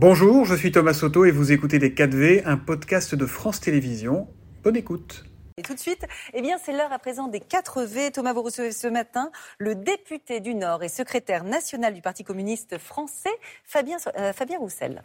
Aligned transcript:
Bonjour, 0.00 0.44
je 0.44 0.54
suis 0.54 0.70
Thomas 0.70 0.94
Soto 0.94 1.24
et 1.24 1.32
vous 1.32 1.50
écoutez 1.50 1.80
Les 1.80 1.90
4V, 1.90 2.42
un 2.44 2.56
podcast 2.56 3.16
de 3.16 3.26
France 3.26 3.58
Télévisions. 3.58 4.28
Bonne 4.62 4.76
écoute. 4.76 5.24
Et 5.56 5.62
tout 5.62 5.74
de 5.74 5.80
suite, 5.80 6.06
eh 6.34 6.40
bien, 6.40 6.56
c'est 6.64 6.70
l'heure 6.70 6.92
à 6.92 7.00
présent 7.00 7.26
des 7.26 7.40
4 7.40 7.82
V. 7.82 8.12
Thomas, 8.12 8.32
vous 8.32 8.42
recevez 8.42 8.70
ce 8.70 8.86
matin 8.86 9.32
le 9.58 9.74
député 9.74 10.38
du 10.38 10.54
Nord 10.54 10.84
et 10.84 10.88
secrétaire 10.88 11.42
national 11.42 11.94
du 11.94 12.00
Parti 12.00 12.22
communiste 12.22 12.78
français, 12.78 13.32
Fabien, 13.64 13.96
euh, 14.16 14.32
Fabien 14.32 14.58
Roussel. 14.58 15.02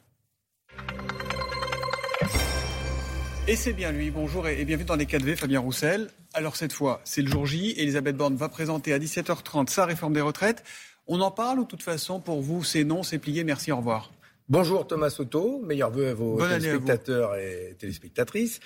Et 3.48 3.56
c'est 3.56 3.74
bien 3.74 3.92
lui. 3.92 4.12
Bonjour 4.12 4.48
et 4.48 4.64
bienvenue 4.64 4.86
dans 4.86 4.96
les 4.96 5.06
4V, 5.06 5.38
Fabien 5.38 5.62
Roussel. 5.62 6.12
Alors 6.36 6.56
cette 6.56 6.72
fois, 6.72 7.02
c'est 7.04 7.24
le 7.24 7.32
jour 7.32 7.48
J. 7.48 7.74
Elisabeth 7.78 8.16
Borne 8.16 8.36
va 8.36 8.48
présenter 8.48 8.94
à 8.94 9.00
17h30 9.00 9.70
sa 9.70 9.86
réforme 9.86 10.14
des 10.14 10.22
retraites. 10.22 10.64
On 11.08 11.20
en 11.22 11.32
parle 11.32 11.58
ou 11.58 11.64
de 11.64 11.68
toute 11.68 11.82
façon, 11.82 12.20
pour 12.20 12.44
vous, 12.44 12.64
c'est 12.64 12.84
non, 12.84 13.02
c'est 13.02 13.18
plié, 13.18 13.44
merci, 13.44 13.72
au 13.72 13.78
revoir 13.78 14.12
Bonjour 14.50 14.86
Thomas 14.86 15.10
Soto, 15.10 15.62
meilleurs 15.64 15.90
vœux 15.90 16.10
à 16.10 16.14
vos 16.14 16.38
téléspectateurs 16.38 17.36
et 17.38 17.76
téléspectatrices. 17.80 18.60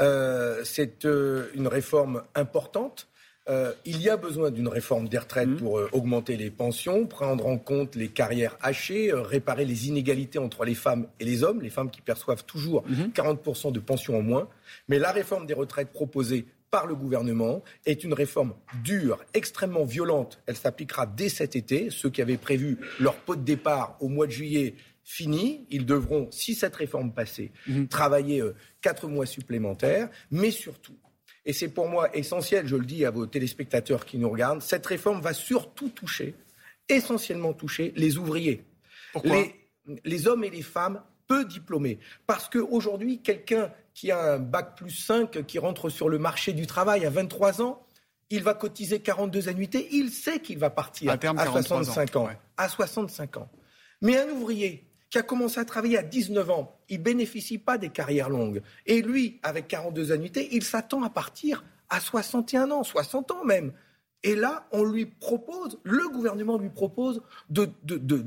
Euh, 0.00 0.60
c'est 0.64 1.06
euh, 1.06 1.46
une 1.54 1.66
réforme 1.66 2.22
importante. 2.34 3.08
Euh, 3.48 3.72
il 3.86 4.02
y 4.02 4.10
a 4.10 4.18
besoin 4.18 4.50
d'une 4.50 4.68
réforme 4.68 5.08
des 5.08 5.16
retraites 5.16 5.48
mmh. 5.48 5.56
pour 5.56 5.80
augmenter 5.92 6.36
les 6.36 6.50
pensions, 6.50 7.06
prendre 7.06 7.46
en 7.46 7.56
compte 7.56 7.94
les 7.94 8.08
carrières 8.08 8.56
hachées, 8.60 9.12
réparer 9.14 9.64
les 9.64 9.88
inégalités 9.88 10.38
entre 10.38 10.66
les 10.66 10.74
femmes 10.74 11.06
et 11.18 11.24
les 11.24 11.42
hommes, 11.42 11.62
les 11.62 11.70
femmes 11.70 11.90
qui 11.90 12.02
perçoivent 12.02 12.44
toujours 12.44 12.84
40% 13.14 13.68
mmh. 13.68 13.72
de 13.72 13.80
pensions 13.80 14.18
en 14.18 14.22
moins. 14.22 14.48
Mais 14.88 14.98
la 14.98 15.10
réforme 15.10 15.46
des 15.46 15.54
retraites 15.54 15.90
proposée 15.90 16.44
par 16.70 16.86
le 16.86 16.96
gouvernement 16.96 17.62
est 17.86 18.02
une 18.02 18.12
réforme 18.12 18.52
dure, 18.82 19.24
extrêmement 19.32 19.84
violente. 19.84 20.42
Elle 20.46 20.56
s'appliquera 20.56 21.06
dès 21.06 21.28
cet 21.28 21.54
été. 21.54 21.88
Ceux 21.88 22.10
qui 22.10 22.20
avaient 22.20 22.36
prévu 22.36 22.78
leur 22.98 23.14
pot 23.14 23.36
de 23.36 23.44
départ 23.44 23.96
au 24.00 24.08
mois 24.08 24.26
de 24.26 24.32
juillet 24.32 24.74
fini. 25.04 25.66
Ils 25.70 25.86
devront, 25.86 26.28
si 26.30 26.54
cette 26.54 26.76
réforme 26.76 27.12
passait, 27.12 27.52
mhm. 27.66 27.88
travailler 27.88 28.40
euh, 28.40 28.54
quatre 28.80 29.06
mois 29.08 29.26
supplémentaires. 29.26 30.08
Mais 30.30 30.50
surtout, 30.50 30.96
et 31.46 31.52
c'est 31.52 31.68
pour 31.68 31.88
moi 31.88 32.14
essentiel, 32.16 32.66
je 32.66 32.76
le 32.76 32.86
dis 32.86 33.04
à 33.04 33.10
vos 33.10 33.26
téléspectateurs 33.26 34.06
qui 34.06 34.18
nous 34.18 34.30
regardent, 34.30 34.62
cette 34.62 34.86
réforme 34.86 35.20
va 35.20 35.34
surtout 35.34 35.90
toucher, 35.90 36.34
essentiellement 36.88 37.52
toucher 37.52 37.92
les 37.96 38.16
ouvriers. 38.16 38.64
Les, 39.22 39.54
les 40.04 40.26
hommes 40.26 40.42
et 40.42 40.50
les 40.50 40.62
femmes 40.62 41.00
peu 41.26 41.44
diplômés. 41.44 41.98
Parce 42.26 42.48
qu'aujourd'hui, 42.48 43.20
quelqu'un 43.20 43.70
qui 43.94 44.10
a 44.10 44.34
un 44.34 44.38
bac 44.38 44.76
plus 44.76 44.90
5, 44.90 45.46
qui 45.46 45.58
rentre 45.58 45.88
sur 45.88 46.08
le 46.08 46.18
marché 46.18 46.52
du 46.52 46.66
travail 46.66 47.06
à 47.06 47.10
23 47.10 47.62
ans, 47.62 47.86
il 48.30 48.42
va 48.42 48.54
cotiser 48.54 49.00
42 49.00 49.48
annuités, 49.48 49.88
il 49.92 50.10
sait 50.10 50.40
qu'il 50.40 50.58
va 50.58 50.70
partir 50.70 51.12
à, 51.12 51.46
65 51.46 52.16
ans. 52.16 52.28
À 52.56 52.68
65 52.68 53.36
ans. 53.36 53.48
Mais 54.00 54.18
un 54.18 54.28
ouvrier 54.30 54.88
qui 55.14 55.18
a 55.18 55.22
commencé 55.22 55.60
à 55.60 55.64
travailler 55.64 55.96
à 55.96 56.02
19 56.02 56.50
ans, 56.50 56.76
il 56.88 57.00
bénéficie 57.00 57.58
pas 57.58 57.78
des 57.78 57.90
carrières 57.90 58.30
longues. 58.30 58.62
Et 58.84 59.00
lui, 59.00 59.38
avec 59.44 59.68
42 59.68 60.10
annuités, 60.10 60.48
il 60.50 60.64
s'attend 60.64 61.04
à 61.04 61.08
partir 61.08 61.62
à 61.88 62.00
61 62.00 62.72
ans, 62.72 62.82
60 62.82 63.30
ans 63.30 63.44
même. 63.44 63.72
Et 64.24 64.34
là, 64.34 64.66
on 64.72 64.82
lui 64.82 65.06
propose, 65.06 65.78
le 65.84 66.08
gouvernement 66.08 66.58
lui 66.58 66.68
propose, 66.68 67.22
de, 67.48 67.70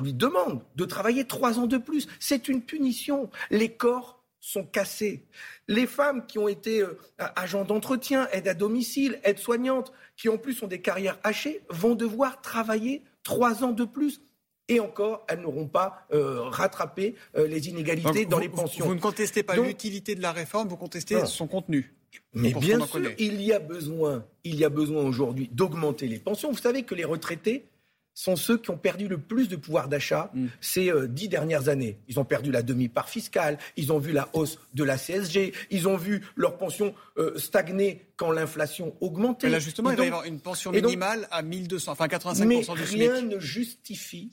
lui 0.02 0.14
demande 0.14 0.62
de 0.78 0.86
travailler 0.86 1.26
trois 1.26 1.60
ans 1.60 1.68
de 1.68 1.76
plus. 1.76 2.08
C'est 2.22 2.48
une 2.48 2.62
punition. 2.62 3.30
Les 3.50 3.74
corps 3.74 4.24
sont 4.40 4.64
cassés. 4.64 5.26
Les 5.68 5.88
femmes 5.88 6.26
qui 6.26 6.40
ont 6.40 6.48
été 6.48 6.84
euh, 6.84 6.98
agents 7.36 7.66
d'entretien, 7.66 8.30
aides 8.32 8.48
à 8.48 8.54
domicile, 8.54 9.20
aides 9.26 9.40
soignantes, 9.40 9.92
qui 10.16 10.30
en 10.30 10.38
plus 10.38 10.64
ont 10.64 10.68
des 10.68 10.80
carrières 10.80 11.20
hachées, 11.26 11.64
vont 11.70 11.96
devoir 11.96 12.42
travailler 12.42 13.04
trois 13.24 13.66
ans 13.66 13.74
de 13.74 13.84
plus 13.84 14.22
et 14.70 14.80
encore, 14.80 15.26
elles 15.30 15.40
n'auront 15.40 15.68
pas 15.68 16.06
euh, 16.14 16.42
rattrapé 16.44 17.16
euh, 17.36 17.48
les 17.48 17.70
inégalités 17.70 18.26
dans 18.26 18.40
les 18.40 18.50
pensions. 18.50 18.86
Vous 18.86 18.96
ne 18.96 19.00
contestez 19.00 19.44
pas 19.44 19.56
l'utilité 19.56 20.16
de 20.16 20.22
la 20.22 20.32
réforme, 20.32 20.68
vous 20.68 20.78
contestez 20.78 21.26
son 21.26 21.48
contenu. 21.48 21.94
Mais 22.34 22.54
bien 22.54 22.86
sûr, 22.86 23.12
il 23.18 23.42
y 23.42 23.54
a 23.54 23.60
besoin, 23.60 24.26
il 24.44 24.56
y 24.56 24.66
a 24.66 24.70
besoin 24.70 25.04
aujourd'hui 25.04 25.50
d'augmenter 25.52 26.08
les 26.08 26.20
pensions. 26.20 26.52
Vous 26.52 26.58
savez 26.58 26.84
que 26.84 26.96
les 26.96 27.06
retraités 27.06 27.66
sont 28.14 28.36
ceux 28.36 28.58
qui 28.58 28.72
ont 28.72 28.78
perdu 28.78 29.08
le 29.08 29.20
plus 29.20 29.48
de 29.48 29.56
pouvoir 29.56 29.88
d'achat 29.88 30.32
mm. 30.34 30.48
ces 30.60 30.90
euh, 30.90 31.08
dix 31.08 31.30
dernières 31.30 31.70
années. 31.70 32.00
Ils 32.08 32.20
ont 32.20 32.26
perdu 32.26 32.52
la 32.52 32.64
demi-part 32.64 33.10
fiscale, 33.10 33.60
ils 33.76 33.94
ont 33.94 34.00
vu 34.00 34.12
la 34.12 34.28
hausse 34.34 34.60
de 34.74 34.84
la 34.84 34.98
CSG, 34.98 35.54
ils 35.70 35.88
ont 35.88 35.98
vu 35.98 36.24
leur 36.36 36.58
pension 36.58 36.94
stagner 37.36 38.06
quand 38.16 38.32
l'inflation 38.32 38.96
augmentait. 39.02 39.48
Mais 39.48 39.54
là, 39.54 39.60
justement, 39.60 39.92
il 39.92 39.98
va 39.98 40.04
y 40.04 40.08
avoir 40.08 40.26
une 40.26 40.40
pension 40.40 40.72
minimale 40.72 41.28
à 41.32 41.42
1200, 41.44 41.92
enfin 41.92 42.08
85% 42.08 42.46
mais 42.46 42.62
du 42.62 42.84
rien 42.84 43.22
ne 43.22 43.40
justifie 43.40 44.32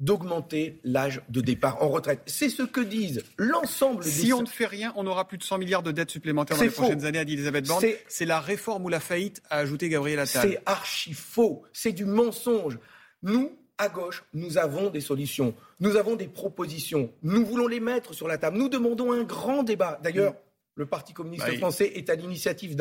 d'augmenter 0.00 0.80
l'âge 0.82 1.22
de 1.28 1.40
départ 1.40 1.82
en 1.82 1.88
retraite. 1.88 2.22
C'est 2.26 2.48
ce 2.48 2.62
que 2.62 2.80
disent 2.80 3.22
l'ensemble 3.36 4.02
des... 4.02 4.10
Si 4.10 4.32
on 4.32 4.42
ne 4.42 4.46
fait 4.46 4.66
rien, 4.66 4.92
on 4.96 5.06
aura 5.06 5.28
plus 5.28 5.38
de 5.38 5.42
100 5.42 5.58
milliards 5.58 5.82
de 5.82 5.92
dettes 5.92 6.10
supplémentaires 6.10 6.56
dans 6.56 6.62
les 6.62 6.70
prochaines 6.70 7.04
années, 7.04 7.18
a 7.18 7.24
dit 7.24 7.34
Elisabeth 7.34 7.66
Borne. 7.66 7.84
C'est 8.08 8.24
la 8.24 8.40
réforme 8.40 8.86
ou 8.86 8.88
la 8.88 9.00
faillite, 9.00 9.42
a 9.50 9.58
ajouté 9.58 9.88
Gabriel 9.88 10.18
Attal. 10.18 10.48
C'est 10.48 10.62
archi 10.66 11.12
faux. 11.12 11.62
C'est 11.72 11.92
du 11.92 12.06
mensonge. 12.06 12.78
Nous, 13.22 13.52
à 13.76 13.88
gauche, 13.88 14.24
nous 14.32 14.56
avons 14.56 14.88
des 14.88 15.00
solutions. 15.00 15.54
Nous 15.80 15.96
avons 15.96 16.16
des 16.16 16.28
propositions. 16.28 17.12
Nous 17.22 17.44
voulons 17.44 17.66
les 17.66 17.80
mettre 17.80 18.14
sur 18.14 18.26
la 18.26 18.38
table. 18.38 18.56
Nous 18.56 18.68
demandons 18.68 19.12
un 19.12 19.22
grand 19.22 19.62
débat. 19.62 20.00
D'ailleurs, 20.02 20.34
le 20.76 20.86
Parti 20.86 21.12
communiste 21.12 21.46
bah, 21.46 21.56
français 21.58 21.92
est 21.94 22.08
à 22.08 22.14
l'initiative 22.14 22.74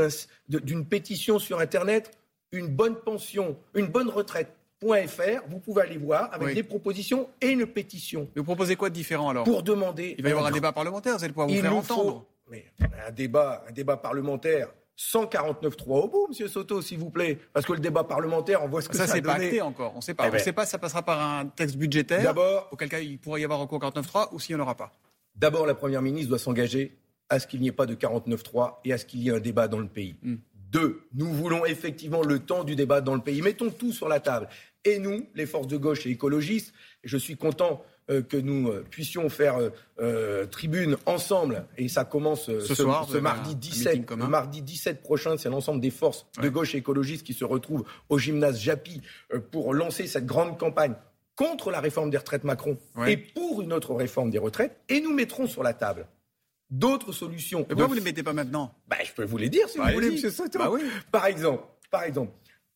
d'une 0.47 0.85
pétition 0.85 1.37
sur 1.37 1.59
Internet. 1.59 2.11
Une 2.51 2.67
bonne 2.67 2.95
pension, 2.95 3.57
une 3.75 3.87
bonne 3.87 4.09
retraite 4.09 4.55
.fr, 4.81 5.41
vous 5.47 5.59
pouvez 5.59 5.81
aller 5.83 5.97
voir 5.97 6.29
avec 6.33 6.55
des 6.55 6.63
propositions 6.63 7.29
et 7.41 7.49
une 7.49 7.65
pétition. 7.65 8.29
vous 8.35 8.43
proposez 8.43 8.75
quoi 8.75 8.89
de 8.89 8.95
différent 8.95 9.29
alors 9.29 9.43
Pour 9.43 9.63
demander. 9.63 10.15
Il 10.17 10.23
va 10.23 10.29
y 10.29 10.31
avoir 10.31 10.47
un 10.47 10.51
débat 10.51 10.71
parlementaire, 10.71 11.17
vous 11.17 11.23
allez 11.23 11.33
pouvoir 11.33 11.47
vous 11.47 11.55
faire 11.55 11.75
entendre. 11.75 12.25
mais 12.49 12.65
un 13.07 13.11
débat, 13.11 13.63
un 13.67 13.71
débat 13.71 13.97
parlementaire. 13.97 14.69
149.3 14.99 15.83
au 15.87 16.07
bout, 16.09 16.27
Monsieur 16.27 16.49
Soto, 16.49 16.81
s'il 16.81 16.97
vous 16.97 17.09
plaît, 17.09 17.39
parce 17.53 17.65
que 17.65 17.71
le 17.71 17.79
débat 17.79 18.03
parlementaire, 18.03 18.61
on 18.65 18.67
voit 18.67 18.81
ce 18.81 18.89
que 18.89 18.97
ça, 18.97 19.07
ça 19.07 19.13
c'est 19.13 19.21
pas 19.21 19.35
acté 19.35 19.61
encore. 19.61 19.93
On 19.93 19.97
ne 19.97 20.01
sait 20.01 20.13
pas. 20.13 20.25
Eh 20.25 20.27
on 20.27 20.31
ne 20.31 20.37
ben. 20.37 20.43
sait 20.43 20.51
pas 20.51 20.65
si 20.65 20.71
ça 20.71 20.77
passera 20.77 21.03
par 21.03 21.21
un 21.21 21.45
texte 21.45 21.77
budgétaire. 21.77 22.21
D'abord, 22.21 22.67
auquel 22.71 22.89
cas 22.89 22.99
il 22.99 23.17
pourrait 23.17 23.39
y 23.39 23.45
avoir 23.45 23.61
encore 23.61 23.79
49.3 23.79 24.27
ou 24.33 24.41
s'il 24.41 24.57
n'y 24.57 24.61
en 24.61 24.65
aura 24.65 24.75
pas. 24.75 24.91
D'abord, 25.35 25.65
la 25.65 25.73
première 25.73 26.01
ministre 26.01 26.27
doit 26.27 26.37
s'engager 26.37 26.97
à 27.29 27.39
ce 27.39 27.47
qu'il 27.47 27.61
n'y 27.61 27.69
ait 27.69 27.71
pas 27.71 27.85
de 27.85 27.95
49.3 27.95 28.79
et 28.83 28.91
à 28.91 28.97
ce 28.97 29.05
qu'il 29.05 29.21
y 29.21 29.29
ait 29.29 29.33
un 29.33 29.39
débat 29.39 29.69
dans 29.69 29.79
le 29.79 29.87
pays. 29.87 30.17
Hmm. 30.21 30.35
Deux, 30.53 31.07
nous 31.13 31.31
voulons 31.33 31.65
effectivement 31.65 32.21
le 32.21 32.39
temps 32.39 32.63
du 32.63 32.75
débat 32.75 33.01
dans 33.01 33.15
le 33.15 33.21
pays. 33.21 33.41
Mettons 33.41 33.69
tout 33.71 33.91
sur 33.91 34.07
la 34.07 34.19
table 34.19 34.49
et 34.85 34.99
nous, 34.99 35.27
les 35.35 35.45
forces 35.45 35.67
de 35.67 35.77
gauche 35.77 36.05
et 36.05 36.09
écologistes. 36.09 36.73
je 37.03 37.17
suis 37.17 37.35
content 37.35 37.83
euh, 38.09 38.23
que 38.23 38.37
nous 38.37 38.69
euh, 38.69 38.83
puissions 38.89 39.29
faire 39.29 39.59
euh, 39.99 40.45
tribune 40.47 40.97
ensemble, 41.05 41.65
et 41.77 41.87
ça 41.87 42.05
commence 42.05 42.45
ce, 42.45 42.73
soir, 42.73 43.07
ce 43.07 43.17
mardi 43.17 43.53
17. 43.55 44.09
Le 44.09 44.27
mardi 44.27 44.63
17 44.63 45.03
prochain, 45.03 45.37
c'est 45.37 45.49
l'ensemble 45.49 45.79
des 45.79 45.91
forces 45.91 46.25
de 46.41 46.49
gauche 46.49 46.73
et 46.73 46.79
écologistes 46.79 47.23
qui 47.23 47.33
se 47.33 47.45
retrouvent 47.45 47.85
au 48.09 48.17
gymnase 48.17 48.59
Japy 48.59 49.01
pour 49.51 49.75
lancer 49.75 50.07
cette 50.07 50.25
grande 50.25 50.57
campagne 50.57 50.95
contre 51.35 51.69
la 51.69 51.79
réforme 51.79 52.09
des 52.09 52.17
retraites 52.17 52.43
Macron 52.43 52.77
et 53.05 53.15
pour 53.15 53.61
une 53.61 53.73
autre 53.73 53.93
réforme 53.93 54.31
des 54.31 54.39
retraites, 54.39 54.75
et 54.89 55.01
nous 55.01 55.13
mettrons 55.13 55.45
sur 55.45 55.61
la 55.61 55.73
table 55.73 56.07
d'autres 56.71 57.11
solutions. 57.11 57.63
pourquoi 57.63 57.85
vous 57.85 57.93
ne 57.93 57.99
les 57.99 58.05
mettez 58.05 58.23
pas 58.23 58.33
maintenant 58.33 58.73
bah, 58.87 58.97
Je 59.03 59.11
peux 59.13 59.23
vous 59.23 59.37
les 59.37 59.49
dire 59.49 59.69
si 59.69 59.77
bah, 59.77 59.85
vous 59.87 59.93
voulez, 59.93 60.07
M. 60.07 60.31
Soto. 60.31 60.57
Bah 60.57 60.71
par 61.11 61.27
exemple, 61.27 61.63
par 61.91 62.03
exemple, 62.03 62.31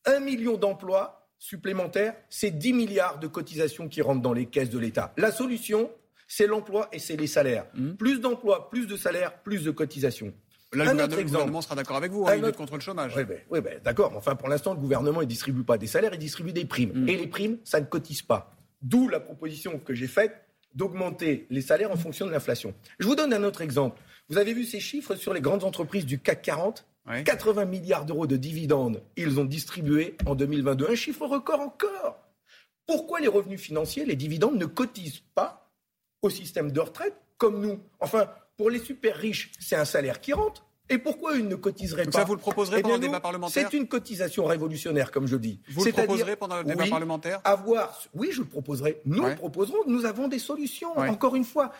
un 0.06 0.20
million 0.20 0.56
d'emplois 0.56 1.23
supplémentaire, 1.38 2.14
c'est 2.28 2.50
10 2.50 2.72
milliards 2.72 3.18
de 3.18 3.26
cotisations 3.26 3.88
qui 3.88 4.02
rentrent 4.02 4.22
dans 4.22 4.32
les 4.32 4.46
caisses 4.46 4.70
de 4.70 4.78
l'État. 4.78 5.12
La 5.16 5.30
solution, 5.30 5.90
c'est 6.26 6.46
l'emploi 6.46 6.88
et 6.92 6.98
c'est 6.98 7.16
les 7.16 7.26
salaires. 7.26 7.66
Hmm. 7.74 7.92
Plus 7.92 8.20
d'emplois, 8.20 8.70
plus 8.70 8.86
de 8.86 8.96
salaires, 8.96 9.42
plus 9.42 9.64
de 9.64 9.70
cotisations. 9.70 10.32
Là, 10.72 10.92
le, 10.92 11.22
gouvernement, 11.22 11.62
sera 11.62 11.76
d'accord 11.76 11.96
avec 11.96 12.10
vous, 12.10 12.26
hein, 12.26 12.34
il 12.36 12.42
lutte 12.42 12.56
contre 12.56 12.74
le 12.74 12.80
chômage. 12.80 13.14
Oui, 13.16 13.24
ben, 13.24 13.60
ben, 13.60 13.80
d'accord. 13.84 14.12
Enfin, 14.16 14.34
pour 14.34 14.48
l'instant, 14.48 14.74
le 14.74 14.80
gouvernement 14.80 15.20
ne 15.20 15.26
distribue 15.26 15.62
pas 15.62 15.78
des 15.78 15.86
salaires, 15.86 16.10
il 16.12 16.18
distribue 16.18 16.52
des 16.52 16.64
primes. 16.64 16.90
Hmm. 16.92 17.08
Et 17.08 17.16
les 17.16 17.28
primes, 17.28 17.58
ça 17.62 17.80
ne 17.80 17.86
cotise 17.86 18.22
pas. 18.22 18.56
D'où 18.82 19.08
la 19.08 19.20
proposition 19.20 19.78
que 19.78 19.94
j'ai 19.94 20.08
faite 20.08 20.44
d'augmenter 20.74 21.46
les 21.50 21.60
salaires 21.60 21.92
en 21.92 21.96
fonction 21.96 22.26
de 22.26 22.32
l'inflation. 22.32 22.74
Je 22.98 23.06
vous 23.06 23.14
donne 23.14 23.32
un 23.32 23.44
autre 23.44 23.62
exemple. 23.62 24.00
Vous 24.28 24.38
avez 24.38 24.52
vu 24.52 24.64
ces 24.64 24.80
chiffres 24.80 25.14
sur 25.14 25.32
les 25.32 25.40
grandes 25.40 25.64
entreprises 25.64 26.06
du 26.06 26.18
CAC 26.18 26.42
40 26.42 26.86
80 27.06 27.66
milliards 27.66 28.06
d'euros 28.06 28.26
de 28.26 28.36
dividendes, 28.36 29.02
ils 29.16 29.38
ont 29.38 29.44
distribué 29.44 30.16
en 30.26 30.34
2022. 30.34 30.88
Un 30.90 30.94
chiffre 30.94 31.26
record 31.26 31.60
encore. 31.60 32.18
Pourquoi 32.86 33.20
les 33.20 33.28
revenus 33.28 33.60
financiers, 33.60 34.04
les 34.04 34.16
dividendes, 34.16 34.56
ne 34.56 34.66
cotisent 34.66 35.22
pas 35.34 35.70
au 36.22 36.30
système 36.30 36.72
de 36.72 36.80
retraite 36.80 37.16
comme 37.36 37.60
nous? 37.60 37.80
Enfin, 38.00 38.28
pour 38.56 38.70
les 38.70 38.78
super 38.78 39.16
riches, 39.16 39.52
c'est 39.58 39.76
un 39.76 39.84
salaire 39.84 40.20
qui 40.20 40.32
rentre. 40.32 40.64
Et 40.90 40.98
pourquoi 40.98 41.36
ils 41.36 41.48
ne 41.48 41.54
cotiseraient 41.54 42.04
pas? 42.04 42.20
Ça, 42.20 42.24
vous 42.24 42.34
le 42.34 42.40
proposerez 42.40 42.78
eh 42.80 42.82
pendant 42.82 42.96
le 42.96 43.00
débat 43.00 43.20
parlementaire 43.20 43.70
C'est 43.70 43.76
une 43.76 43.88
cotisation 43.88 44.44
révolutionnaire, 44.44 45.10
comme 45.10 45.26
je 45.26 45.36
dis. 45.36 45.60
Vous 45.68 45.84
le 45.84 45.92
proposerez 45.92 46.36
pendant 46.36 46.58
le 46.58 46.64
débat 46.64 46.86
parlementaire? 46.86 47.40
avoir, 47.44 48.02
Oui, 48.14 48.28
je 48.32 48.42
le 48.42 48.46
proposerai. 48.46 49.00
Nous 49.06 49.24
le 49.24 49.34
proposerons. 49.34 49.78
Nous 49.86 50.04
avons 50.04 50.28
des 50.28 50.38
solutions. 50.38 50.96
Encore 50.98 51.36
une 51.36 51.44
fois, 51.44 51.72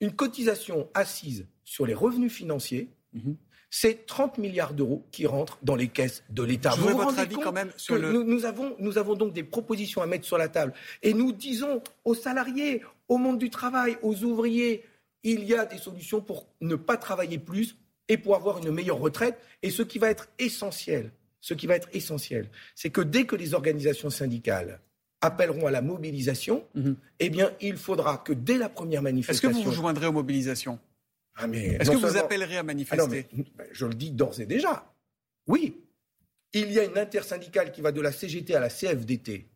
une 0.00 0.12
cotisation 0.12 0.88
assise 0.94 1.46
sur 1.64 1.86
les 1.86 1.94
revenus 1.94 2.32
financiers, 2.32 2.90
mhm 3.12 3.36
c'est 3.70 4.04
30 4.06 4.38
milliards 4.38 4.74
d'euros 4.74 5.06
qui 5.12 5.26
rentrent 5.26 5.58
dans 5.62 5.76
les 5.76 5.88
caisses 5.88 6.24
de 6.28 6.42
l'État. 6.42 6.72
Je 6.76 6.80
vous 6.80 6.96
votre 6.96 7.18
avis 7.18 7.36
quand 7.36 7.52
même 7.52 7.70
sur 7.76 7.96
le... 7.96 8.12
nous, 8.12 8.44
avons, 8.44 8.74
nous 8.80 8.98
avons 8.98 9.14
donc 9.14 9.32
des 9.32 9.44
propositions 9.44 10.02
à 10.02 10.06
mettre 10.06 10.26
sur 10.26 10.36
la 10.36 10.48
table. 10.48 10.74
Et 11.02 11.14
nous 11.14 11.32
disons 11.32 11.80
aux 12.04 12.14
salariés, 12.14 12.82
au 13.08 13.16
monde 13.16 13.38
du 13.38 13.48
travail, 13.48 13.96
aux 14.02 14.24
ouvriers, 14.24 14.84
il 15.22 15.44
y 15.44 15.54
a 15.54 15.66
des 15.66 15.78
solutions 15.78 16.20
pour 16.20 16.48
ne 16.60 16.74
pas 16.74 16.96
travailler 16.96 17.38
plus 17.38 17.76
et 18.08 18.18
pour 18.18 18.34
avoir 18.34 18.58
une 18.58 18.72
meilleure 18.72 18.98
retraite. 18.98 19.38
Et 19.62 19.70
ce 19.70 19.82
qui 19.82 20.00
va 20.00 20.10
être 20.10 20.28
essentiel, 20.40 21.12
ce 21.40 21.54
qui 21.54 21.68
va 21.68 21.76
être 21.76 21.88
essentiel, 21.92 22.50
c'est 22.74 22.90
que 22.90 23.00
dès 23.00 23.24
que 23.24 23.36
les 23.36 23.54
organisations 23.54 24.10
syndicales 24.10 24.80
appelleront 25.20 25.66
à 25.66 25.70
la 25.70 25.82
mobilisation, 25.82 26.64
mhm. 26.74 26.96
eh 27.20 27.30
bien, 27.30 27.52
il 27.60 27.76
faudra 27.76 28.18
que 28.18 28.32
dès 28.32 28.58
la 28.58 28.68
première 28.68 29.02
manifestation. 29.02 29.50
Est-ce 29.50 29.58
que 29.58 29.62
vous 29.62 29.70
vous 29.70 29.76
joindrez 29.76 30.06
aux 30.06 30.12
mobilisations? 30.12 30.78
Ah, 31.40 31.46
Est-ce 31.52 31.90
que 31.90 31.96
vous 31.96 32.16
appellerez 32.16 32.56
à 32.56 32.60
ah 32.60 32.64
manifester 32.64 33.26
ben, 33.56 33.66
Je 33.72 33.86
le 33.86 33.94
dis 33.94 34.10
d'ores 34.10 34.40
et 34.40 34.46
déjà. 34.46 34.92
Oui. 35.46 35.80
Il 36.52 36.72
y 36.72 36.80
a 36.80 36.84
une 36.84 36.98
intersyndicale 36.98 37.72
qui 37.72 37.80
va 37.80 37.92
de 37.92 38.00
la 38.00 38.12
CGT 38.12 38.54
à 38.54 38.60
la 38.60 38.68
CFDT, 38.68 39.46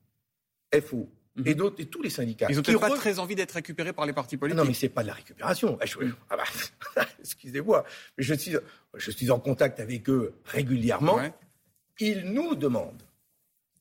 FO, 0.81 1.09
et 1.45 1.51
mhm. 1.51 1.55
d'autres, 1.55 1.81
et 1.81 1.87
tous 1.87 2.03
les 2.03 2.11
syndicats. 2.11 2.47
Ils 2.49 2.57
n'ont 2.57 2.79
pas 2.79 2.91
très 2.91 3.19
envie 3.19 3.35
d'être 3.35 3.53
récupérés 3.53 3.93
par 3.93 4.07
les 4.07 4.13
partis 4.13 4.37
politiques. 4.37 4.59
non, 4.59 4.65
mais 4.65 4.75
ce 4.75 4.87
n'est 4.87 4.91
pas 4.91 5.03
de 5.03 5.09
la 5.09 5.15
récupération. 5.15 5.77
Ah, 6.31 6.37
bah, 6.37 7.05
excusez-moi, 7.21 7.85
mais 8.17 8.23
je 8.23 8.35
suis, 8.35 8.57
je 8.95 9.11
suis 9.11 9.31
en 9.31 9.41
contact 9.41 9.81
avec 9.81 10.09
eux 10.09 10.35
régulièrement. 10.45 11.21
Ils 11.99 12.33
nous 12.33 12.55
demandent 12.55 13.03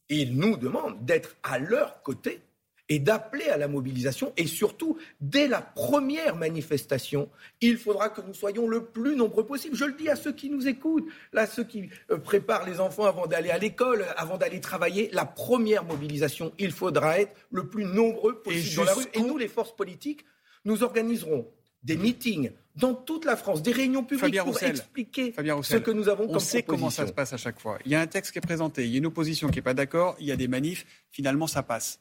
ils 0.09 0.37
nous 0.37 0.57
demandent 0.57 1.03
d'être 1.05 1.35
à 1.43 1.59
leur 1.59 2.01
côté 2.01 2.41
et 2.89 2.99
d'appeler 2.99 3.45
à 3.45 3.57
la 3.57 3.67
mobilisation. 3.67 4.33
Et 4.37 4.47
surtout, 4.47 4.97
dès 5.21 5.47
la 5.47 5.61
première 5.61 6.35
manifestation, 6.35 7.29
il 7.61 7.77
faudra 7.77 8.09
que 8.09 8.21
nous 8.21 8.33
soyons 8.33 8.67
le 8.67 8.85
plus 8.85 9.15
nombreux 9.15 9.45
possible. 9.45 9.75
Je 9.75 9.85
le 9.85 9.93
dis 9.93 10.09
à 10.09 10.15
ceux 10.15 10.33
qui 10.33 10.49
nous 10.49 10.67
écoutent, 10.67 11.07
là, 11.31 11.47
ceux 11.47 11.63
qui 11.63 11.89
euh, 12.11 12.17
préparent 12.17 12.65
les 12.65 12.79
enfants 12.79 13.05
avant 13.05 13.25
d'aller 13.25 13.49
à 13.49 13.57
l'école, 13.57 14.05
avant 14.17 14.37
d'aller 14.37 14.59
travailler. 14.59 15.09
La 15.13 15.25
première 15.25 15.83
mobilisation, 15.83 16.51
il 16.59 16.71
faudra 16.71 17.19
être 17.19 17.35
le 17.51 17.67
plus 17.67 17.85
nombreux 17.85 18.41
possible 18.41 18.75
dans 18.75 18.83
la 18.83 18.93
rue. 18.93 19.05
Et 19.13 19.21
nous, 19.21 19.37
les 19.37 19.47
forces 19.47 19.75
politiques, 19.75 20.25
nous 20.65 20.83
organiserons 20.83 21.47
des 21.83 21.97
meetings 21.97 22.51
dans 22.75 22.93
toute 22.93 23.25
la 23.25 23.35
France, 23.35 23.61
des 23.61 23.71
réunions 23.71 24.03
publiques 24.03 24.41
pour 24.43 24.61
expliquer 24.63 25.33
ce 25.61 25.77
que 25.77 25.91
nous 25.91 26.09
avons 26.09 26.25
comme 26.25 26.37
On 26.37 26.39
sait 26.39 26.63
comment 26.63 26.89
ça 26.89 27.05
se 27.05 27.11
passe 27.11 27.33
à 27.33 27.37
chaque 27.37 27.59
fois. 27.59 27.77
Il 27.85 27.91
y 27.91 27.95
a 27.95 28.01
un 28.01 28.07
texte 28.07 28.31
qui 28.31 28.39
est 28.39 28.41
présenté, 28.41 28.85
il 28.85 28.91
y 28.91 28.95
a 28.95 28.97
une 28.97 29.05
opposition 29.05 29.49
qui 29.49 29.57
n'est 29.57 29.63
pas 29.63 29.73
d'accord, 29.73 30.15
il 30.19 30.25
y 30.25 30.31
a 30.31 30.35
des 30.35 30.47
manifs, 30.47 30.85
finalement 31.11 31.45
ça 31.45 31.61
passe. 31.61 31.99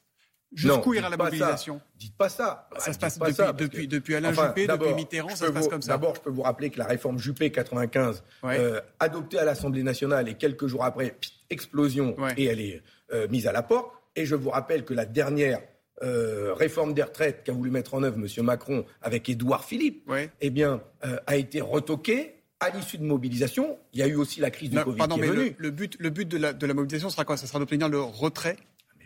Jusqu'où 0.54 0.94
ira 0.94 1.08
la 1.08 1.16
mobilisation 1.16 1.80
Dites 1.96 2.16
pas 2.16 2.28
ça. 2.28 2.68
Ça 2.78 2.92
se 2.92 2.98
passe 2.98 3.18
depuis, 3.56 3.88
depuis, 3.88 4.14
Alain 4.14 4.32
Juppé, 4.32 4.66
depuis 4.66 4.94
Mitterrand, 4.94 5.30
ça 5.30 5.46
se 5.46 5.52
passe 5.52 5.68
comme 5.68 5.82
ça. 5.82 5.92
D'abord, 5.92 6.14
je 6.14 6.20
peux 6.20 6.30
vous 6.30 6.42
rappeler 6.42 6.70
que 6.70 6.78
la 6.78 6.86
réforme 6.86 7.18
Juppé 7.18 7.50
95, 7.50 8.22
euh, 8.44 8.80
adoptée 9.00 9.38
à 9.38 9.44
l'Assemblée 9.44 9.82
nationale 9.82 10.28
et 10.28 10.34
quelques 10.34 10.66
jours 10.66 10.84
après, 10.84 11.16
explosion, 11.50 12.16
et 12.36 12.44
elle 12.44 12.60
est 12.60 12.82
euh, 13.12 13.28
mise 13.28 13.46
à 13.46 13.52
la 13.52 13.62
porte. 13.62 13.92
Et 14.14 14.26
je 14.26 14.34
vous 14.34 14.50
rappelle 14.50 14.84
que 14.84 14.92
la 14.94 15.06
dernière 15.06 15.60
euh, 16.02 16.52
réforme 16.54 16.94
des 16.94 17.02
retraites 17.02 17.44
qu'a 17.44 17.52
voulu 17.52 17.70
mettre 17.70 17.94
en 17.94 18.02
œuvre 18.02 18.18
M. 18.18 18.44
Macron 18.44 18.84
avec 19.02 19.28
Édouard 19.28 19.64
Philippe, 19.64 20.10
eh 20.40 20.50
bien, 20.50 20.82
euh, 21.04 21.16
a 21.26 21.36
été 21.36 21.60
retoqué 21.60 22.42
à 22.58 22.70
l'issue 22.70 22.98
de 22.98 23.04
mobilisation. 23.04 23.78
Il 23.92 24.00
y 24.00 24.02
a 24.02 24.06
eu 24.08 24.16
aussi 24.16 24.40
la 24.40 24.50
crise 24.50 24.70
du 24.70 24.78
Covid 24.78 24.98
pardon, 24.98 25.16
qui 25.16 25.22
est 25.22 25.30
mais 25.30 25.54
Le, 25.58 25.70
but, 25.70 25.96
le 26.00 26.10
but 26.10 26.26
de 26.26 26.38
la, 26.38 26.52
de 26.52 26.66
la 26.66 26.74
mobilisation 26.74 27.08
sera 27.08 27.24
quoi? 27.24 27.36
Ce 27.36 27.46
sera 27.46 27.58
d'obtenir 27.58 27.88
le 27.88 28.00
retrait 28.00 28.56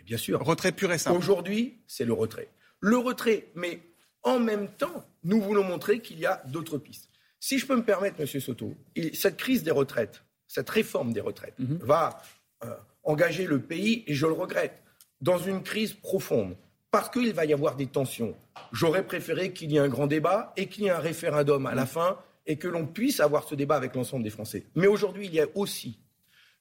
Bien 0.07 0.17
sûr. 0.17 0.41
Retrait 0.41 0.71
pur 0.71 0.91
et 0.93 0.97
simple. 0.97 1.17
Aujourd'hui, 1.17 1.79
c'est 1.85 2.05
le 2.05 2.13
retrait. 2.13 2.47
Le 2.79 2.97
retrait, 2.97 3.47
mais 3.55 3.81
en 4.23 4.39
même 4.39 4.69
temps, 4.69 5.05
nous 5.25 5.41
voulons 5.41 5.65
montrer 5.65 5.99
qu'il 5.99 6.17
y 6.17 6.25
a 6.25 6.41
d'autres 6.47 6.77
pistes. 6.77 7.09
Si 7.41 7.59
je 7.59 7.67
peux 7.67 7.75
me 7.75 7.83
permettre, 7.83 8.21
M. 8.21 8.25
Soto, 8.25 8.73
cette 9.13 9.35
crise 9.35 9.63
des 9.63 9.71
retraites, 9.71 10.23
cette 10.47 10.69
réforme 10.69 11.11
des 11.11 11.19
retraites, 11.19 11.59
mhm. 11.59 11.79
va 11.81 12.21
euh, 12.63 12.73
engager 13.03 13.45
le 13.45 13.59
pays, 13.59 14.05
et 14.07 14.13
je 14.13 14.25
le 14.25 14.31
regrette, 14.31 14.81
dans 15.19 15.37
une 15.37 15.61
crise 15.61 15.93
profonde 15.93 16.55
parce 16.89 17.09
qu'il 17.09 17.33
va 17.33 17.43
y 17.43 17.51
avoir 17.51 17.75
des 17.75 17.87
tensions. 17.87 18.33
J'aurais 18.71 19.05
préféré 19.05 19.51
qu'il 19.51 19.71
y 19.71 19.75
ait 19.75 19.79
un 19.79 19.89
grand 19.89 20.07
débat 20.07 20.53
et 20.55 20.67
qu'il 20.67 20.85
y 20.85 20.87
ait 20.87 20.91
un 20.91 20.99
référendum 20.99 21.65
à 21.65 21.75
la 21.75 21.83
mm. 21.83 21.87
fin 21.87 22.17
et 22.45 22.57
que 22.57 22.69
l'on 22.69 22.87
puisse 22.87 23.19
avoir 23.19 23.43
ce 23.43 23.55
débat 23.55 23.75
avec 23.75 23.93
l'ensemble 23.93 24.23
des 24.23 24.29
Français. 24.29 24.63
Mais 24.75 24.87
aujourd'hui, 24.87 25.25
il 25.25 25.33
y 25.33 25.41
a 25.41 25.47
aussi 25.55 25.99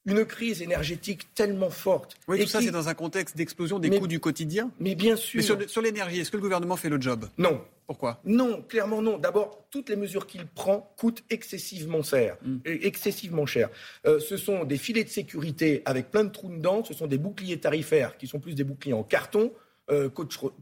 une 0.06 0.24
crise 0.24 0.62
énergétique 0.62 1.34
tellement 1.34 1.70
forte. 1.70 2.16
Oui, 2.28 2.40
tout 2.40 2.46
ça, 2.46 2.62
c'est 2.62 2.70
dans 2.70 2.88
un 2.88 2.94
contexte 2.94 3.36
d'explosion 3.36 3.78
des 3.78 3.98
coûts 3.98 4.06
du 4.06 4.20
quotidien. 4.20 4.70
Mais 4.80 4.94
bien 4.94 5.16
sûr. 5.16 5.42
Mais 5.58 5.66
sur, 5.66 5.82
l'énergie, 5.82 6.20
est-ce 6.20 6.30
que 6.30 6.36
le 6.36 6.42
gouvernement 6.42 6.76
fait 6.76 6.88
le 6.88 7.00
job? 7.00 7.26
Non. 7.36 7.60
Pourquoi? 7.86 8.20
Non, 8.24 8.62
clairement 8.62 9.00
non. 9.00 9.16
D'abord, 9.18 9.66
toutes 9.70 9.88
les 9.88 9.96
mesures 9.96 10.26
qu'il 10.26 10.44
prend 10.46 10.92
coûtent 10.96 11.22
excessivement 11.30 12.02
cher. 12.02 12.36
Mm. 12.42 12.56
Excessivement 12.64 13.46
cher. 13.46 13.68
Euh, 14.06 14.18
ce 14.18 14.36
sont 14.36 14.64
des 14.64 14.76
filets 14.76 15.04
de 15.04 15.08
sécurité 15.08 15.82
avec 15.84 16.10
plein 16.10 16.24
de 16.24 16.30
trous 16.30 16.48
dedans. 16.48 16.82
Ce 16.84 16.94
sont 16.94 17.06
des 17.06 17.18
boucliers 17.18 17.60
tarifaires 17.60 18.16
qui 18.16 18.26
sont 18.26 18.40
plus 18.40 18.54
des 18.54 18.64
boucliers 18.64 18.92
en 18.92 19.04
carton 19.04 19.52
euh, 19.90 20.08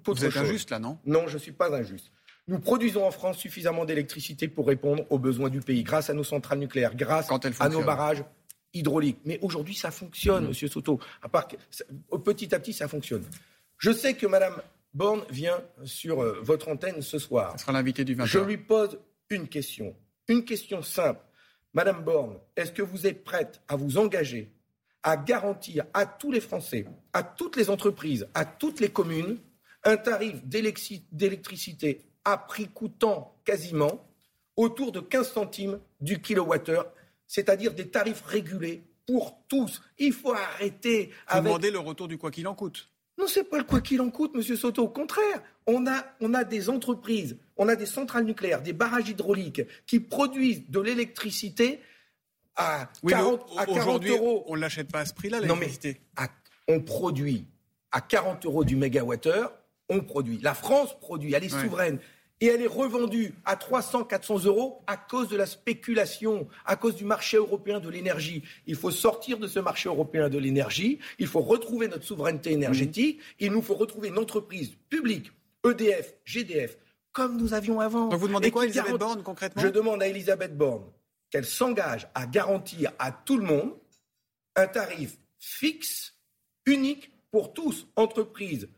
Vous 0.05 0.25
êtes 0.25 0.37
injuste 0.37 0.70
là, 0.70 0.79
non? 0.79 0.99
Non, 1.06 1.26
je 1.26 1.35
ne 1.35 1.38
suis 1.38 1.52
pas 1.52 1.75
injuste. 1.75 2.11
Nous 2.46 2.58
produisons 2.58 3.06
en 3.06 3.11
France 3.11 3.38
suffisamment 3.38 3.87
d'électricité 3.87 4.49
pour 4.49 4.67
répondre 4.67 5.06
aux 5.08 5.19
besoins 5.19 5.49
du 5.49 5.61
pays, 5.61 5.82
grâce 5.82 6.11
à 6.11 6.14
nos 6.14 6.25
centrales 6.25 6.58
nucléaires, 6.58 6.94
grâce 6.94 7.31
à 7.58 7.69
nos 7.70 7.82
barrages 7.82 8.23
hydrauliques. 8.74 9.20
Mais 9.24 9.38
aujourd'hui, 9.42 9.74
ça 9.74 9.90
fonctionne, 9.90 10.44
mmh. 10.44 10.48
Monsieur 10.48 10.68
Soto. 10.68 10.98
À 11.22 11.28
part 11.28 11.48
petit 12.24 12.54
à 12.54 12.60
petit, 12.60 12.72
ça 12.72 12.88
fonctionne. 12.88 13.24
Je 13.78 13.92
sais 13.92 14.14
que 14.14 14.26
Madame 14.26 14.60
Borne 14.92 15.22
vient 15.30 15.60
sur 15.84 16.22
euh, 16.22 16.38
votre 16.42 16.68
antenne 16.68 17.02
ce 17.02 17.18
soir. 17.18 17.52
Elle 17.54 17.60
sera 17.60 17.72
l'invité 17.72 18.04
du 18.04 18.14
20 18.14 18.26
Je 18.26 18.38
lui 18.38 18.58
pose 18.58 18.98
une 19.30 19.48
question, 19.48 19.94
une 20.28 20.44
question 20.44 20.82
simple. 20.82 21.20
Madame 21.72 22.04
Borne, 22.04 22.38
est-ce 22.56 22.70
que 22.70 22.82
vous 22.82 23.06
êtes 23.06 23.24
prête 23.24 23.60
à 23.68 23.76
vous 23.76 23.98
engager 23.98 24.50
à 25.04 25.18
garantir 25.18 25.84
à 25.92 26.06
tous 26.06 26.32
les 26.32 26.40
Français, 26.40 26.86
à 27.12 27.22
toutes 27.22 27.56
les 27.56 27.68
entreprises, 27.68 28.26
à 28.32 28.44
toutes 28.46 28.80
les 28.80 28.88
communes, 28.88 29.38
un 29.84 29.98
tarif 29.98 30.42
d'électricité 30.44 32.00
à 32.24 32.38
prix 32.38 32.68
coûtant 32.68 33.36
quasiment 33.44 34.08
autour 34.56 34.92
de 34.92 35.00
15 35.00 35.32
centimes 35.32 35.78
du 36.00 36.22
kilowattheure, 36.22 36.86
c'est-à-dire 37.26 37.74
des 37.74 37.88
tarifs 37.88 38.22
régulés 38.22 38.84
pour 39.06 39.38
tous. 39.48 39.82
Il 39.98 40.12
faut 40.12 40.32
arrêter 40.32 41.10
Vous 41.30 41.40
demandez 41.40 41.70
le 41.70 41.78
retour 41.78 42.08
du 42.08 42.18
quoi 42.18 42.30
qu'il 42.30 42.46
en 42.48 42.54
coûte 42.54 42.88
non, 43.16 43.26
c'est 43.28 43.44
pas 43.44 43.58
le 43.58 43.64
quoi 43.64 43.80
qu'il 43.80 44.00
en 44.00 44.10
coûte, 44.10 44.34
Monsieur 44.34 44.56
Soto. 44.56 44.82
Au 44.82 44.88
contraire, 44.88 45.40
on 45.66 45.86
a, 45.86 46.04
on 46.20 46.34
a 46.34 46.42
des 46.42 46.68
entreprises, 46.68 47.36
on 47.56 47.68
a 47.68 47.76
des 47.76 47.86
centrales 47.86 48.24
nucléaires, 48.24 48.60
des 48.60 48.72
barrages 48.72 49.08
hydrauliques 49.08 49.62
qui 49.86 50.00
produisent 50.00 50.68
de 50.68 50.80
l'électricité 50.80 51.80
à, 52.56 52.88
40, 53.06 53.40
euros. 54.06 54.44
On 54.48 54.56
ne 54.56 54.60
l'achète 54.60 54.90
pas 54.90 55.00
à 55.00 55.04
ce 55.04 55.14
prix-là, 55.14 55.40
l'électricité. 55.40 56.00
on 56.66 56.80
produit 56.80 57.46
à 57.92 58.00
40 58.00 58.44
euros 58.46 58.64
du 58.64 58.74
mégawattheure, 58.74 59.52
on 59.88 60.00
produit. 60.00 60.38
La 60.42 60.54
France 60.54 60.98
produit, 60.98 61.34
elle 61.34 61.44
est 61.44 61.48
souveraine. 61.48 62.00
Et 62.44 62.49
elle 62.49 62.61
est 62.61 62.67
revendue 62.67 63.32
à 63.46 63.56
300, 63.56 64.05
400 64.05 64.44
euros 64.44 64.82
à 64.86 64.98
cause 64.98 65.29
de 65.29 65.36
la 65.36 65.46
spéculation, 65.46 66.46
à 66.67 66.77
cause 66.77 66.94
du 66.94 67.06
marché 67.06 67.39
européen 67.39 67.81
de 67.81 67.89
l'énergie. 67.89 68.43
Il 68.67 68.77
faut 68.77 68.91
sortir 68.91 69.39
de 69.39 69.46
ce 69.46 69.60
marché 69.60 69.89
européen 69.89 70.29
de 70.29 70.36
l'énergie. 70.36 70.98
Il 71.19 71.27
faut 71.27 71.41
retrouver 71.41 71.89
notre 71.89 72.05
souveraineté 72.05 72.53
énergétique. 72.53 73.17
Mmh. 73.17 73.44
Il 73.46 73.53
nous 73.53 73.63
faut 73.63 73.72
retrouver 73.72 74.08
une 74.08 74.19
entreprise 74.19 74.77
publique, 74.91 75.32
EDF, 75.67 76.17
GDF, 76.27 76.77
comme 77.13 77.39
nous 77.39 77.55
avions 77.55 77.81
avant. 77.81 78.08
Donc 78.08 78.20
vous 78.20 78.29
demandez 78.29 78.51
quoi, 78.51 78.67
Elisabeth 78.67 78.98
Borne, 78.98 79.22
concrètement? 79.22 79.63
Je 79.63 79.69
demande 79.69 80.03
à 80.03 80.08
Elisabeth 80.08 80.55
Borne 80.55 80.84
qu'elle 81.31 81.46
s'engage 81.46 82.08
à 82.15 82.27
garantir 82.27 82.93
à 82.98 83.10
tout 83.10 83.39
le 83.39 83.46
monde 83.46 83.72
un 84.55 84.67
tarif 84.67 85.17
fixe, 85.39 86.13
unique 86.67 87.10
pour 87.31 87.55
tous, 87.55 87.86
entreprises, 87.96 88.69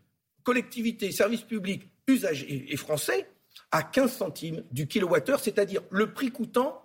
collectivités, 0.45 1.11
services 1.11 1.43
publics, 1.43 1.91
usagers 2.07 2.73
et 2.73 2.77
français, 2.77 3.27
à 3.71 3.83
15 3.83 4.13
centimes 4.13 4.63
du 4.71 4.87
kilowattheure, 4.87 5.41
c'est-à-dire 5.41 5.83
le 5.91 6.13
prix 6.13 6.31
coûtant 6.31 6.83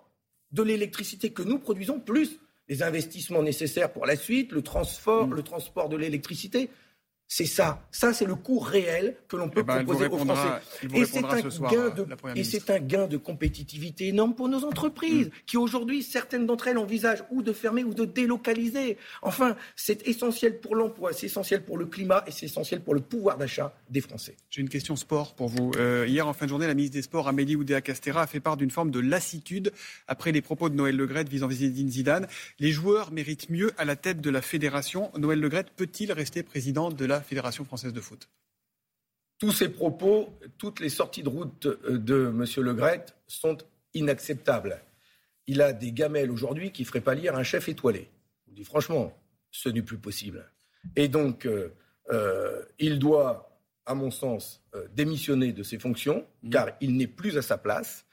de 0.52 0.62
l'électricité 0.62 1.30
que 1.30 1.42
nous 1.42 1.58
produisons, 1.58 2.00
plus 2.00 2.38
les 2.68 2.82
investissements 2.82 3.42
nécessaires 3.42 3.92
pour 3.92 4.06
la 4.06 4.16
suite, 4.16 4.52
le 4.52 4.62
transport, 4.62 5.26
mmh. 5.26 5.34
le 5.34 5.42
transport 5.42 5.88
de 5.88 5.96
l'électricité. 5.96 6.70
C'est 7.34 7.46
ça. 7.46 7.82
Ça, 7.90 8.12
c'est 8.12 8.26
le 8.26 8.34
coût 8.34 8.58
réel 8.58 9.16
que 9.26 9.36
l'on 9.36 9.48
peut 9.48 9.60
eh 9.60 9.62
ben, 9.62 9.76
proposer 9.76 10.06
aux 10.06 10.18
Français. 10.18 10.60
Et 10.92 11.06
c'est 11.06 11.24
un, 11.24 11.40
gain 11.70 11.88
de, 11.88 12.06
et 12.36 12.44
c'est 12.44 12.68
un 12.68 12.78
gain 12.78 13.06
de 13.06 13.16
compétitivité 13.16 14.08
énorme 14.08 14.34
pour 14.34 14.50
nos 14.50 14.66
entreprises, 14.66 15.28
mm. 15.28 15.30
qui 15.46 15.56
aujourd'hui, 15.56 16.02
certaines 16.02 16.44
d'entre 16.44 16.68
elles 16.68 16.76
envisagent 16.76 17.24
ou 17.30 17.42
de 17.42 17.54
fermer 17.54 17.84
ou 17.84 17.94
de 17.94 18.04
délocaliser. 18.04 18.98
Enfin, 19.22 19.56
c'est 19.76 20.06
essentiel 20.06 20.60
pour 20.60 20.76
l'emploi, 20.76 21.14
c'est 21.14 21.24
essentiel 21.24 21.64
pour 21.64 21.78
le 21.78 21.86
climat 21.86 22.22
et 22.26 22.32
c'est 22.32 22.44
essentiel 22.44 22.82
pour 22.82 22.92
le 22.92 23.00
pouvoir 23.00 23.38
d'achat 23.38 23.74
des 23.88 24.02
Français. 24.02 24.36
J'ai 24.50 24.60
une 24.60 24.68
question 24.68 24.94
sport 24.94 25.34
pour 25.34 25.48
vous. 25.48 25.72
Euh, 25.78 26.04
hier, 26.06 26.28
en 26.28 26.34
fin 26.34 26.44
de 26.44 26.50
journée, 26.50 26.66
la 26.66 26.74
ministre 26.74 26.96
des 26.96 27.02
Sports, 27.02 27.28
Amélie 27.28 27.56
Oudéa-Castera, 27.56 28.20
a 28.20 28.26
fait 28.26 28.40
part 28.40 28.58
d'une 28.58 28.70
forme 28.70 28.90
de 28.90 29.00
lassitude 29.00 29.72
après 30.06 30.32
les 30.32 30.42
propos 30.42 30.68
de 30.68 30.74
Noël 30.74 30.96
Legrette 30.96 31.30
visant 31.30 31.48
Zinedine 31.48 31.88
Zidane. 31.88 32.26
Les 32.58 32.72
joueurs 32.72 33.10
méritent 33.10 33.48
mieux 33.48 33.72
à 33.78 33.86
la 33.86 33.96
tête 33.96 34.20
de 34.20 34.28
la 34.28 34.42
fédération. 34.42 35.10
Noël 35.16 35.40
Legrette 35.40 35.70
peut-il 35.74 36.12
rester 36.12 36.42
président 36.42 36.90
de 36.90 37.06
la 37.06 37.21
Fédération 37.22 37.64
française 37.64 37.92
de 37.92 38.00
foot. 38.00 38.28
Tous 39.38 39.52
ces 39.52 39.68
propos, 39.68 40.32
toutes 40.58 40.80
les 40.80 40.88
sorties 40.88 41.22
de 41.22 41.28
route 41.28 41.66
euh, 41.66 41.98
de 41.98 42.28
M. 42.28 42.44
Le 42.64 42.76
sont 43.26 43.58
inacceptables. 43.94 44.80
il 45.46 45.60
a 45.60 45.72
des 45.72 45.92
gamelles 45.92 46.30
aujourd'hui 46.30 46.72
qui 46.72 46.82
ne 46.82 46.86
feraient 46.86 47.00
pas 47.00 47.14
lire 47.14 47.36
un 47.36 47.42
chef 47.42 47.68
étoilé. 47.68 48.08
Vous 48.46 48.54
dis 48.54 48.64
franchement, 48.64 49.16
ce 49.50 49.68
n'est 49.68 49.82
plus 49.82 49.98
possible. 49.98 50.50
Et 50.96 51.08
donc, 51.08 51.46
il 52.78 52.98
doit, 52.98 53.60
à 53.84 53.94
mon 53.94 54.10
sens, 54.10 54.62
démissionner 54.94 55.52
de 55.52 55.62
ses 55.62 55.78
fonctions, 55.78 56.26
mmh. 56.42 56.50
car 56.50 56.68
il 56.80 56.96
n'est 56.96 57.06
plus 57.06 57.36
à 57.36 57.42
sa 57.42 57.58
place. 57.58 58.06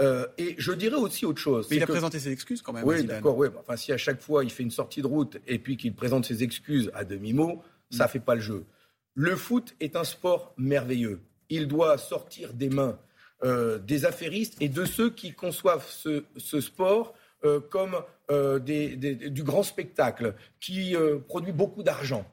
Euh, 0.00 0.26
et 0.38 0.54
je 0.58 0.72
dirais 0.72 0.96
aussi 0.96 1.26
autre 1.26 1.40
chose. 1.40 1.66
Mais 1.70 1.76
il 1.76 1.82
a 1.82 1.86
présenté 1.86 2.18
ses 2.18 2.30
excuses 2.30 2.62
quand 2.62 2.72
même. 2.72 2.84
Oui, 2.84 3.04
d'accord. 3.04 3.36
Oui. 3.36 3.48
Enfin, 3.58 3.76
si 3.76 3.92
à 3.92 3.98
chaque 3.98 4.20
fois 4.20 4.44
il 4.44 4.50
fait 4.50 4.62
une 4.62 4.70
sortie 4.70 5.02
de 5.02 5.06
route 5.06 5.38
et 5.46 5.58
puis 5.58 5.76
qu'il 5.76 5.94
présente 5.94 6.24
ses 6.24 6.42
excuses 6.42 6.90
à 6.94 7.04
demi-mot, 7.04 7.62
ça 7.90 8.04
ne 8.04 8.08
fait 8.08 8.20
pas 8.20 8.34
le 8.34 8.40
jeu. 8.40 8.64
Le 9.14 9.36
foot 9.36 9.74
est 9.80 9.96
un 9.96 10.04
sport 10.04 10.54
merveilleux. 10.56 11.20
Il 11.48 11.68
doit 11.68 11.98
sortir 11.98 12.52
des 12.52 12.68
mains 12.68 12.98
euh, 13.42 13.78
des 13.78 14.04
affairistes 14.04 14.56
et 14.60 14.68
de 14.68 14.84
ceux 14.84 15.10
qui 15.10 15.32
conçoivent 15.32 15.86
ce, 15.88 16.60
sport 16.60 17.14
euh, 17.44 17.58
comme 17.60 17.96
du 18.62 19.42
grand 19.42 19.62
spectacle 19.62 20.34
qui 20.60 20.94
produit 21.26 21.52
beaucoup 21.52 21.82
d'argent. 21.82 22.24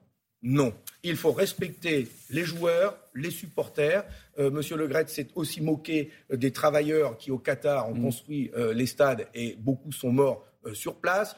Non. 0.43 0.73
Il 1.03 1.15
faut 1.15 1.31
respecter 1.31 2.07
les 2.29 2.43
joueurs, 2.43 2.97
les 3.15 3.31
supporters. 3.31 4.05
Euh, 4.37 4.51
Monsieur 4.51 4.77
Le 4.77 4.87
Gret 4.87 5.07
s'est 5.07 5.27
aussi 5.35 5.61
moqué 5.61 6.11
euh, 6.31 6.37
des 6.37 6.51
travailleurs 6.51 7.17
qui, 7.17 7.31
au 7.31 7.39
Qatar, 7.39 7.89
ont 7.89 7.95
mm. 7.95 8.01
construit 8.01 8.51
euh, 8.55 8.73
les 8.73 8.85
stades 8.85 9.27
et 9.33 9.55
beaucoup 9.59 9.91
sont 9.91 10.11
morts 10.11 10.45
sur 10.73 10.95
place. 10.95 11.37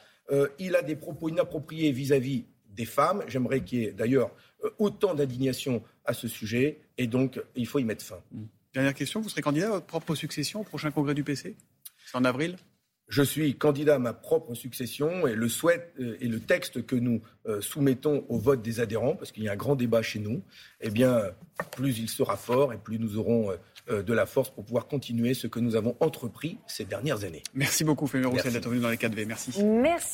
il 0.57 0.75
a 0.75 0.81
des 0.81 0.95
propos 0.95 1.29
inappropriés 1.29 1.91
vis-à-vis 1.91 2.45
des 2.79 2.85
femmes. 2.85 3.23
J'aimerais 3.27 3.61
qu'il 3.61 3.79
y 3.79 3.83
ait 3.83 3.91
d'ailleurs 3.91 4.31
autant 4.77 5.13
d'indignation 5.13 5.83
à 6.05 6.13
ce 6.13 6.27
sujet. 6.27 6.79
Et 6.97 7.07
donc, 7.07 7.41
il 7.55 7.67
faut 7.67 7.79
y 7.79 7.83
mettre 7.83 8.05
fin. 8.05 8.19
Mm. 8.31 8.43
Dernière 8.73 8.93
question, 8.93 9.19
vous 9.19 9.29
serez 9.29 9.41
candidat 9.41 9.67
à 9.67 9.71
votre 9.71 9.85
propre 9.85 10.15
succession 10.15 10.61
au 10.61 10.63
prochain 10.63 10.91
congrès 10.91 11.13
du 11.13 11.23
PC 11.23 11.55
C'est 12.05 12.17
en 12.17 12.23
avril? 12.23 12.55
Je 13.07 13.23
suis 13.23 13.55
candidat 13.55 13.95
à 13.95 13.99
ma 13.99 14.13
propre 14.13 14.53
succession 14.53 15.25
et 15.25 15.33
le 15.33 15.49
souhait 15.49 15.91
euh, 15.99 16.15
et 16.21 16.27
le 16.27 16.39
texte 16.39 16.85
que 16.85 16.95
nous 16.95 17.21
euh, 17.47 17.59
soumettons 17.59 18.23
au 18.29 18.37
vote 18.37 18.61
des 18.61 18.79
adhérents, 18.79 19.15
parce 19.15 19.31
qu'il 19.31 19.43
y 19.43 19.49
a 19.49 19.53
un 19.53 19.55
grand 19.55 19.75
débat 19.75 20.03
chez 20.03 20.19
nous, 20.19 20.43
eh 20.81 20.91
bien, 20.91 21.19
plus 21.71 21.97
il 21.97 22.07
sera 22.07 22.37
fort 22.37 22.71
et 22.71 22.77
plus 22.77 22.99
nous 22.99 23.17
aurons 23.17 23.51
euh, 23.89 24.03
de 24.03 24.13
la 24.13 24.27
force 24.27 24.51
pour 24.51 24.63
pouvoir 24.63 24.87
continuer 24.87 25.33
ce 25.33 25.47
que 25.47 25.59
nous 25.59 25.75
avons 25.75 25.97
entrepris 25.99 26.59
ces 26.67 26.85
dernières 26.85 27.23
années. 27.23 27.41
Merci 27.55 27.83
beaucoup, 27.83 28.05
Fémé 28.05 28.27
Roussel, 28.27 28.53
d'être 28.53 28.69
venu 28.69 28.81
dans 28.81 28.91
les 28.91 28.97
4V. 28.97 29.25
Merci. 29.25 29.63
Merci. 29.63 30.13